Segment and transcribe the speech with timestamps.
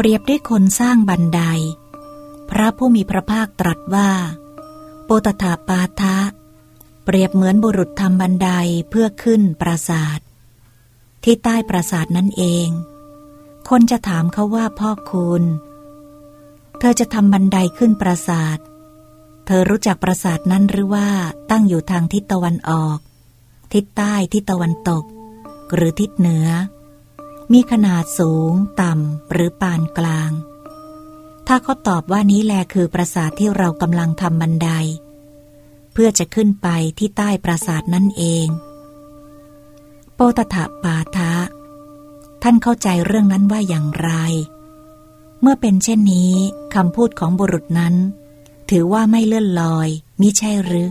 [0.00, 1.42] เปรียบด้วยคนสร้างบันได
[2.50, 4.10] พระผู้มีพระภาคตรัสว่า
[5.04, 6.18] โปตถาปาทะ
[7.04, 8.50] เปรียบเหมือนบุรุษทำบันได
[8.90, 10.20] เพื่อขึ้นปราสาท
[11.24, 12.68] ที่ใต้ปราสาทนั่นเอง
[13.68, 15.42] คนจะถามเขาว่าพ่อคุณ
[16.78, 18.58] เธอจะทำบันไดขึ้นปราสาท
[19.46, 21.08] เธอรู้จักปราสาทนั้นหรือว่า
[21.50, 22.98] ตั้งอยู่ทางทิศตะวันออก
[23.72, 25.04] ทิศใต้ทิศตะวันตก
[25.74, 26.48] หรือทิศเหนือ
[27.52, 30.30] มีขนาดสูง ต่ำ หรือปานกลาง
[31.46, 34.70] ถ้าเขาตอบว่านี้แลคือปราสาทที่เรากำลังทำบันได
[35.92, 38.46] เพื่อจะขึ้นไปที่ใต้ปราสาทนั่นเอง
[40.14, 41.34] โปตถะปาทะ
[42.42, 44.10] ท่านเข้าใจเรื่องนั้นว่าอย่างไร
[45.40, 46.34] เมื่อเป็นเช่นนี้
[46.74, 47.94] คำพูดของบุรุษนั้น
[48.70, 49.88] ถือว่าไม่เลื่อนลอย
[50.20, 50.90] มิใช่หรือ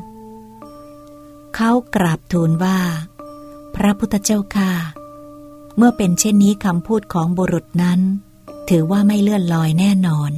[1.56, 2.80] เขากราบทูลว่า
[3.76, 4.74] พระพุทธเจ้าค่ะ
[5.78, 8.00] เมื่อเป็นเช่นนี้คำพูดของบุรุษนั้น
[8.70, 10.32] ถือว่าไม่เลื่อนลอยแน่นอน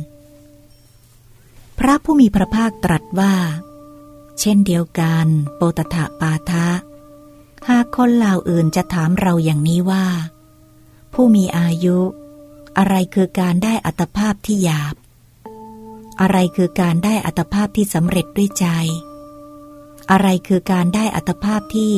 [1.80, 3.34] พระผู้มีพระภาคตรัสว่า
[4.40, 6.68] เช่นเดียวกันโปตถะปาทะ
[7.70, 10.06] หากคนเหล่าอื่นจะถามเราอย่างนี้ว่า
[11.14, 11.98] ผู้มีอายุ
[12.78, 14.96] อะไรคือการได้อัตภาพที่หยาบ
[16.22, 18.68] อะไรคือการได้อัตภาพที่สำเร็จด้วยใจ
[20.12, 21.96] อะไรคือการได้อัตภาพที่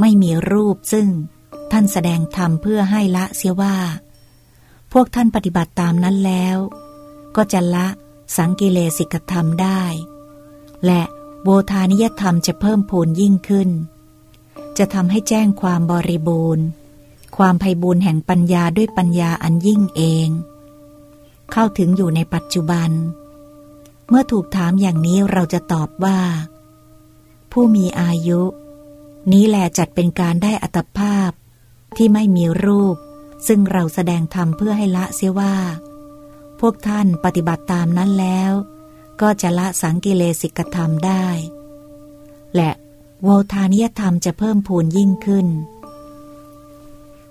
[0.00, 1.08] ไม่มีรูปซึ่ง
[1.76, 3.76] ท่านแสดงธรรมเพื่อให้ละเสียว่า
[4.92, 6.56] พวกท่านปฏิบัติตามนั้นแล้ว
[7.36, 7.86] ก็จะละ
[8.36, 9.82] สังกิเลสิกธรรมได้
[10.84, 11.02] และ
[11.42, 13.70] โบธานิยธรรมจะเพิ่มพูนยิ่งขึ้น
[14.78, 16.64] จะทำให้แจ้งความบริบูรณ์
[17.36, 20.28] ความไพบูรณ์แห่งปัญญาด้วยปัญญาอันยิ่งเอง
[21.52, 22.90] เข้าถึงอยู่ในปัจจุบัน
[24.08, 26.18] เมื่อถูกถามอย่างนี้เราจะตอบว่า
[27.52, 28.40] ผู้มีอายุ
[29.32, 31.32] นี้แหละจัดเป็นการได้อัตภาพ
[31.98, 32.96] ที่ไม่มีรูป
[33.46, 35.56] ซึ่งเราแสดงธรรมเพื่อให้ละเสียว่า
[36.60, 38.52] พวกท่านปฏิบัติตามนั้นแล้ว
[39.20, 41.26] ก็จะละสังกิเลสิกธรรมได้
[42.54, 42.70] และ
[43.22, 45.46] โวทานิยธรรมจะเพิ่มพูนยิ่งขึ้น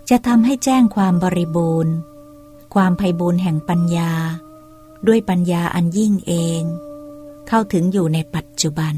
[0.09, 1.93] จะทำให้แจ้งความบริบูรณ์
[2.73, 4.11] ความไพบูรณ์แห่งปัญญา
[5.07, 6.61] ด้วยปัญญาอันยิ่งเอง
[7.47, 8.95] เข้าถึงอยู่ในปัจจุบัน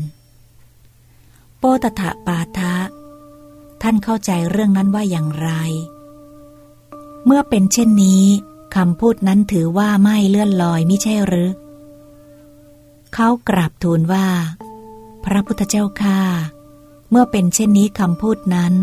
[1.58, 2.76] โปตถะปาทะ
[3.82, 5.50] ท่านเข้าใจเรื่องนั้นว่าอย่างไร
[7.26, 8.26] เมื่อเป็นเช่นนี้
[8.76, 11.50] คำพูดนั้นถือว่าไม่เลื่อนลอยไม่ใช่หรือ
[13.14, 14.28] เขากราบทูลว่า
[15.26, 16.20] พระพุทธเจ้าค่า
[17.10, 18.74] เมื่อเป็นเช่นนี้คำพูดนั้น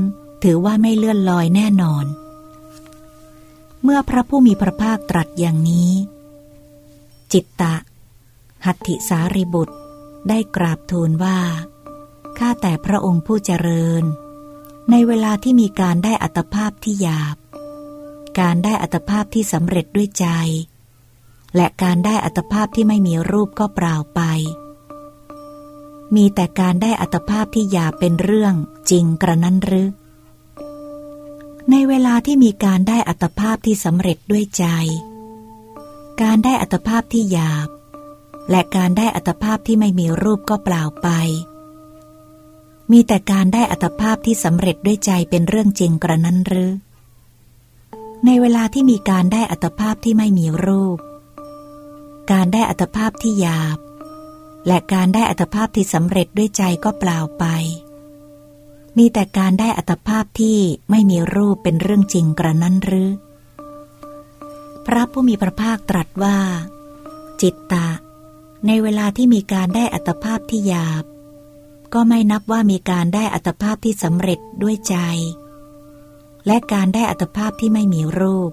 [0.43, 2.05] ถือว่าไม่เลื่อนลอยแน่นอน
[3.83, 5.93] เมื่อพระผู้มีพระภาคตรัสอย่างนี้
[7.33, 7.75] จิตตะ
[8.65, 9.77] หัตถิสารีบุตร
[10.29, 11.39] ได้กราบทูลว่า
[12.39, 14.05] ข้าแต่พระองค์ผู้เจริญ
[14.95, 17.37] ในเวลาที่มีการได้อัตภาพที่หยาบ
[18.41, 20.27] การได้อัตภาพที่สำเร็จด้วยใจ
[21.57, 24.21] และการได้อัตภาพที่ไม่มีรูปก็เปล่าไป
[26.15, 28.55] มีแต่การได้อัตภาพที่หยาบเป็นเรื่อง
[28.91, 29.89] จริงกระนั้นหรือ
[31.71, 34.65] ในเวลาที่มีการได้อัตภาพที่สำเร็จด้วยใจ
[36.23, 37.69] การได้อัตภาพที่หยาบ
[38.51, 41.09] และการได้อัตภาพที่ไม่มีรูปก็เปล่าไป
[42.93, 46.73] มีแต่การได้อัตภาพที่สำเร็จด้วยใจเป็นเรื่องจริงกระนั้นหรือ
[48.27, 50.99] ในเวลาที่มีการได้อัตภาพที่ไม่มีรูป
[52.33, 53.79] การได้อัตภาพที่หยาบ
[54.67, 57.45] และการได้อัตภาพที่สำเร็จด้วยใจก็เปล่าไป
[58.99, 60.59] มีแต่การได้อัตภาพที่
[60.91, 63.11] ไม่มีรูปเป็นเรื่องจริงกระนั้นหรือ
[64.87, 66.39] พระผู้มีพระภาคตรัสว่า
[67.41, 67.89] จิตตะ
[68.67, 71.05] ในเวลาที่มีการได้อัตภาพที่หยาบ
[71.95, 74.97] ก็ไม่นับว่ามีการได้อัตภาพที่สำเร็จด้วยใจ
[76.47, 78.53] และการได้อัตภาพที่ไม่มีรูป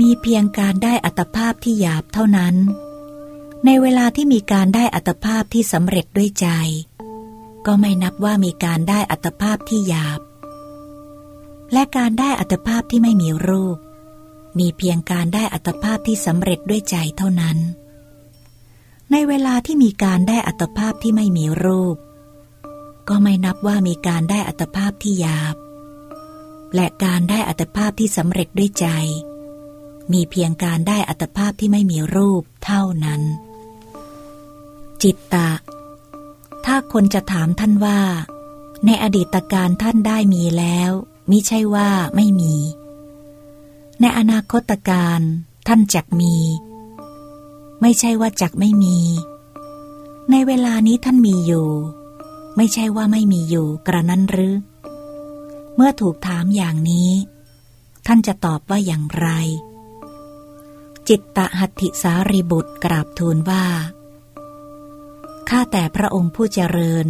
[0.00, 2.54] มีเพียงการได้อัตภาพที่หยาบเท่านั้น
[3.64, 6.48] ในเวลาที่มีการได้อัตภาพที่สำเร็จด้วยใจ
[7.66, 10.20] ก็ไม่นับว่ามีการได้อัตภาพที่หยาบ
[11.72, 13.78] และการได้อัตภาพที่ไม่มีรูป
[14.58, 17.58] มีเพียงการได้อัตภาพที่สำเร็จด้วยใจเท่านั้น
[19.12, 21.96] ในเวลาที่มีการได้อัตภาพที่ไม่มีรูป
[23.08, 25.56] ก็ไม่นับว่ามีการได้อัตภาพที่หยาบ
[26.74, 28.86] และการได้อัตภาพที่สำเร็จด้วยใจ
[30.12, 33.22] มีเพียงการได้อัตภาพที่ไม่มีรูปเท่านั้น
[35.02, 35.50] จิตตะ
[36.66, 38.00] ถ้าคนจะถามท่านว่า
[38.86, 40.90] ในอดีตการท่านได้มีแล้ว
[41.30, 42.54] มิใช่ว่าไม่มี
[44.00, 45.20] ในอนาคตการ
[45.66, 46.36] ท่านจักมี
[47.80, 48.98] ไม่ใช่ว่าจักไม่มี
[50.30, 51.70] ในเวลานี้ท่านมีอยู่
[52.56, 54.56] ไม่ใช่ว่าไม่มีอยู่กระนั้นหรือ
[55.74, 57.10] เมื่อถูกถามอย่างนี้
[58.06, 59.28] ท่านจะตอบว่าอย่างไร
[61.08, 63.64] จิตตหัตถิสารีบุตรกราบทูลว่า
[65.48, 67.06] ข้าแต่พระองค์ผู้เจริญ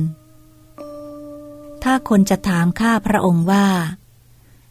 [1.83, 3.67] ถ้าคนจะถามข้าพระองค์ว่า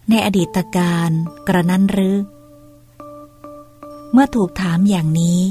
[0.10, 1.12] ในอดีตการ
[1.48, 2.18] กระนั้นหรือ
[4.12, 5.42] เมื่อถูกถามอย่างนี้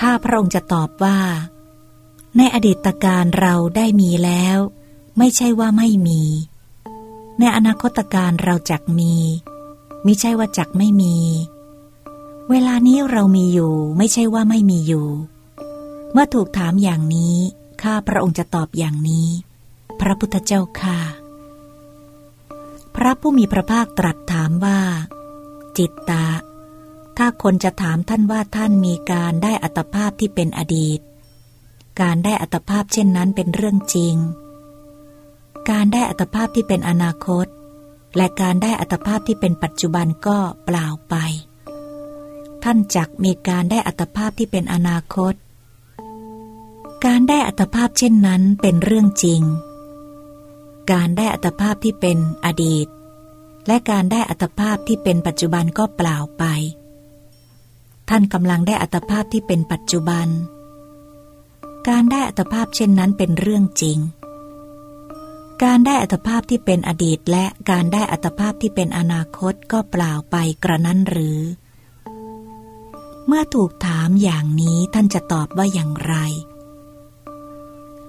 [0.00, 1.18] ข้าพระองค์จะตอบว่า
[2.36, 4.58] ในอดีตการเราได้มีแล้ว
[5.18, 6.22] ไม่ใช่ว่าไม่มี
[7.38, 9.14] ในอนาคตการเราจักมี
[10.06, 11.16] มิใช่ว่าจักไม่มี
[12.50, 15.08] เวลานี้เรามีอยู่ ไม่ใช่ว่าไม่มีอยู่
[16.12, 17.36] เมื่อถูกถามอย่างนี้
[17.82, 19.28] ข้าพระองค์จะตอบอย่างนี้
[20.00, 21.00] พระพุทธเจ้าค่ะ
[22.94, 24.80] พระผู้มีพระภาคตรัสถามว่า
[25.78, 26.24] จิตตา
[27.18, 31.00] ถ้าคนจะถามท่านว่าท่านมีการได้อัตภาพที่เป็นอดีต
[32.00, 34.16] การได้อัตภาพเช่นนั้นเป็นเรื่องจริง
[35.70, 37.46] การได้อัตภาพที่เป็นอนาคต
[38.16, 41.14] และการได้อัตภาพที่เป็นปัจจุบันก็เปล่าไป
[42.64, 45.34] ท่านจักมีการได้อัตภาพที่เป็นอนาคต
[47.04, 49.42] การได้อัตภาพเช่นนั้นเป็นเรื่องจริง
[50.92, 52.86] การได้อัตภาพที่เป็นอดีต
[53.66, 56.44] และการได้อัตภาพที่เป็นปัจจุบันก็เปล่าไป
[58.08, 60.28] ท่านกำลังได้อัตภาพที่เป็นปัจจุบัน
[61.88, 63.98] การได้อัตภาพเช่นนั้นเป็นเรื่องจริง
[65.64, 71.40] การได้อัตภาพที่เป็นอดีตและการได้อัตภาพที่เป็นอนาคตก็เปล่าไปกระนั้นหรือ
[73.26, 76.14] เมื่อถูกถามอย่างนี้ท่านจะตอบว่าอย่างไร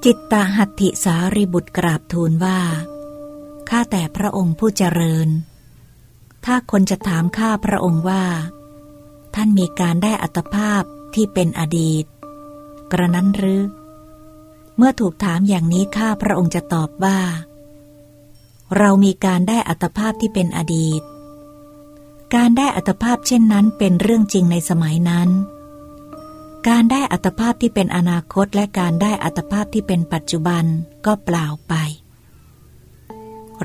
[0.04, 2.60] จิตตหัตถิสารีบุตรกราบทูลว่า
[3.70, 5.30] ข้าแต่พระองค์ผู้เจริญ
[6.46, 8.24] ถ้าคนจะถามข้าพระองค์ว่า
[9.36, 10.84] ท่านมีการได้อัตภาพ
[11.16, 12.06] ที่เป็นอดีต
[12.92, 13.62] กระนั้นหรือ
[14.78, 17.20] เมื่อถูกถามอย่างนี้ข้าพระองค์จะตอบว่า
[18.78, 21.02] เรามีการได้อัตภาพที่เป็นอดีต
[22.36, 25.30] การได้อัตภาพเช่นนั้นเป็นเรื่องจริงในสมัยนั้น
[26.68, 30.64] การได้อัตภาพที่เป็นอนาคตและการได้อัตภาพที่เป็นปัจจุบัน
[31.06, 31.74] ก็เปล่าไป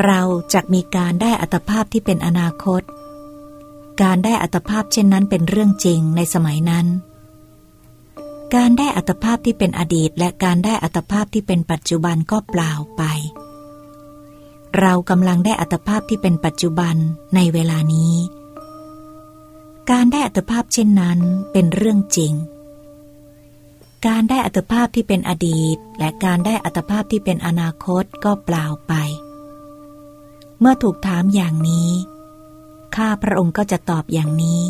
[0.04, 0.20] เรา
[0.52, 2.82] จะมีการได้อัตภาพที่เป็นอนาคต
[4.02, 6.86] การได้อัตภาพเช่นนั้นเป็นเรื่องจริงในสมัยนั้น
[8.54, 13.02] การได้อัตภาพที่เป็นอดีตและการได้อัตภาพที่เป็นปัจจุบันก็เปล่าไป
[14.78, 16.96] เรากำลังได้อัตภาพที่เป็นปัจจุบัน
[17.34, 18.14] ในเวลานี้
[19.90, 21.18] การได้อัตภาพเช่นนั้น
[21.52, 22.32] เป็นเรื่องจริง
[24.06, 28.92] การได้อัตภาพที่เป็นอดีต และการได้อัตภาพที่เป็นอนาคตก็เปล่าไป
[30.60, 31.90] เมื่อถูกถามอย่างนี้
[32.96, 34.62] ข้าพระองค์ก็จะตอบอย่างนี้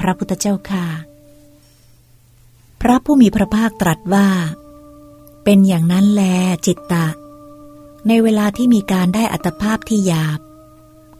[0.00, 0.86] พระพุทธเจ้าค่ะ
[2.80, 4.28] พระผู้มีพระภาคตรัสว่า
[5.44, 6.22] เป็นอย่างนั้นแล
[6.66, 7.08] จิตตะ
[8.08, 10.40] ในเวลาที่มีการได้อัตภาพที่หยาบ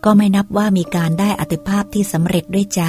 [0.05, 2.82] ก็ไม่นับว่ามีการได้อัตภาพที่สำเร็จด้วยใจ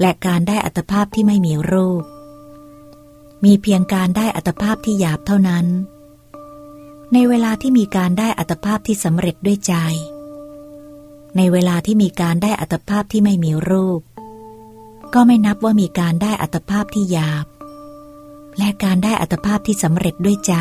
[0.00, 2.04] และการได้อัตภาพที่ไม่มีรูป
[3.44, 5.66] มีเพียงการได้อัตภาพที่หยาบเท่านั้น
[7.12, 9.74] ในเวลาที่มีการได้อัตภาพที่สำเร็จด้วยใจ
[11.36, 14.00] ในเวลาที่มีการได้อัตภาพที่ไม่มีรูป
[15.14, 17.46] ก็ไม่นับว่ามีการได้อัตภาพที่หยาบ
[18.58, 20.54] และการได้อัตภาพที่สำเร็จด้วยใจ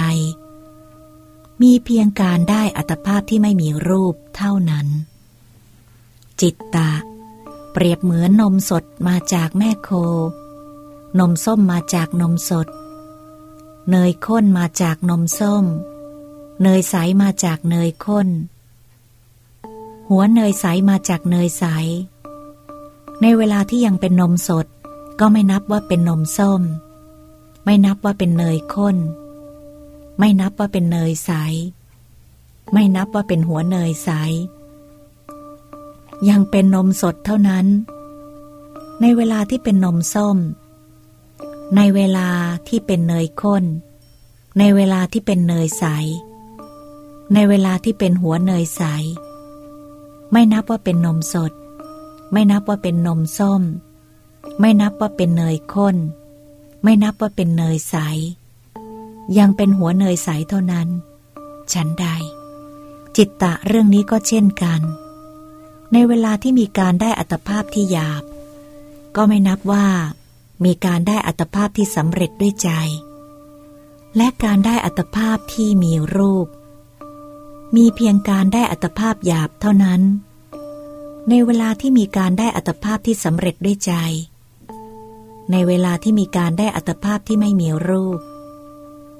[1.61, 4.87] มีเพียงการได้อัตภาพที่ไม่มีรูปเท่านั้น
[6.41, 6.91] จิตตะ
[7.71, 9.89] เปรียบเหมือนนมสดมาจากแม่โค
[11.19, 12.67] นมส้มมาจากนมสด
[13.91, 15.65] เนยข้นมาจากนมส้ม
[16.63, 18.27] เนยใสมาจากเนยข้น
[20.09, 21.63] หัวเนยใสมาจากเนยใส
[23.21, 24.65] ในเวลาที่ยังเป็นนมสด
[25.19, 26.61] ก็ไม่นับว่าเป็นนมส้ม
[27.65, 28.97] ไม่นับว่าเป็นเนยข้น
[30.19, 31.31] ไม่นับว่าเป็นเนยใส
[32.73, 34.09] ไม่นับว่าเป็นหัวเนยใส
[36.29, 37.67] ยังเป็นนมสดเท่านั้น
[39.01, 40.37] ในเวลาที่เป็นนมส้ม
[41.75, 42.29] ในเวลา
[42.67, 43.63] ที่เป็นเนยข้น
[44.59, 45.83] ในเวลาที่เป็นเนยใส
[47.33, 48.83] ในเวลาที่เป็นหัวเนยใส
[50.37, 51.53] ไม่นับว่าเป็นนมสด
[52.31, 53.63] ไม่นับว่าเป็นนมส้ม
[54.59, 55.95] ไม่นับว่าเป็นเนยข้น
[56.83, 57.95] ไม่นับว่าเป็นเนยใส
[59.37, 60.87] ยังเป็นหัวเนยใสเท่านั้น
[61.73, 62.07] ฉันใด
[63.15, 64.81] จิตตะเรื่องนี้ก็เช่นกัน
[65.91, 68.23] ในเวลาที่มีการได้อัตภาพที่หยาบ
[69.15, 69.87] ก็ไม่นับว่า
[70.65, 72.69] มีการได้อัตภาพที่สำเร็จด้วยใจ
[74.17, 76.47] และการได้อัตภาพที่มีรูป
[77.75, 80.01] มีเพียงการได้อัตภาพหยาบเท่านั้น
[81.29, 83.93] ในเวลาที่มีการได้อัตภาพที่สำเร็จด้วยใจ
[85.51, 88.19] ในเวลาที่มีการได้อัตภาพที่ไม่มีรูป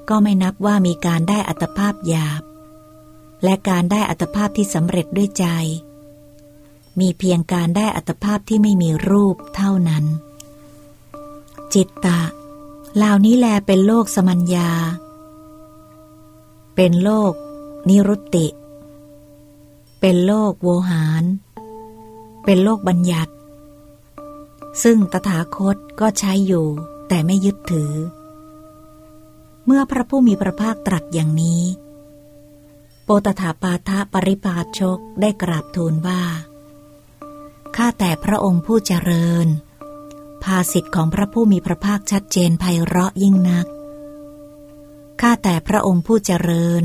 [0.10, 2.42] ก็ไม่นับว่ามีการได้อัตภาพหยาบ
[3.44, 5.46] และการได้อัตภาพที่สำเร็จด้วยใจ
[7.00, 10.06] มีเพียงการได้อัตภาพที่ไม่มีรูปเท่านั้น
[11.74, 12.22] จิตตะ
[12.96, 14.72] เหล่านี้แลเป็นโลกสมัญญา
[16.76, 17.34] เป็นโลก
[17.90, 18.48] นิรุตติ
[20.00, 21.24] เป็นโลกโวหาร
[22.46, 23.34] เป็นโลกบัญญัติ
[24.84, 26.68] ซึ่งตถาคตก็ใช้อยู่
[27.08, 27.94] แต่ไม่ยึดถือ
[29.66, 31.64] เมื่อพระผู้มีพระภาคตรัสอย่างนี้
[33.04, 36.24] โปตถาปาทะปริพาชกได้กราบทูลว่า
[37.76, 39.48] ข้าแต่พระองค์ผู้เจริญ
[40.44, 43.68] ภาสิทธิ์ของพระผู้มีพระภาคชัดเจนไพเราะยิ่งนัก
[45.22, 46.84] ข้าแต่พระองค์ผู้เจริญ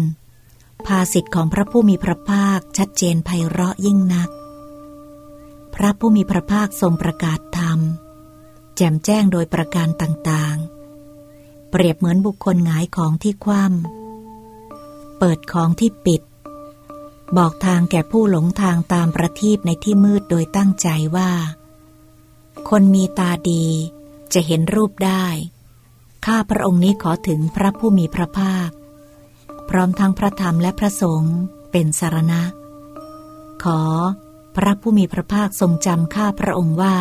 [0.86, 4.30] ภาสิทธิ์ของพระผู้มีพระภาคชัดเจนไพเราะยิ่งนัก
[5.74, 7.78] พระผู้มีพระภาคทรงประกาศธรรม
[8.76, 16.22] แจ่มแจ้งโดยประการต่างๆ เปรียบเหมือนบุคคลหงายของที่คว่ำเปิดของที่ปิด
[17.36, 21.30] บอกทางแก่ผู้หลงทางตามประทีปในที่มืดโดยตั้งใจว่า
[22.68, 23.66] คนมีตาดี
[24.32, 25.26] จะเห็นรูปได้
[26.26, 28.70] ข้าพระองค์นี้ขอถึงพระผู้มีพระภาค
[29.70, 31.36] พร้อมทั้งพระธรรมและพระสงฆ์
[31.72, 32.42] เป็นสารณะ
[33.62, 33.80] ขอ
[34.56, 36.96] พระผู้มีพระภาคทรงจำข้าพระองค์ว่า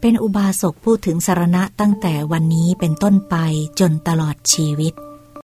[0.00, 3.36] เป็นอุบาสกพูดถึงสารณะตั้งแต่วันนี้เป็นต้นไป
[3.80, 4.94] จนตลอดชีวิต